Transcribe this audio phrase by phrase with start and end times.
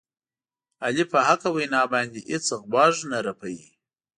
[0.85, 3.67] علي په حقه وینا باندې هېڅ غوږ نه رپوي.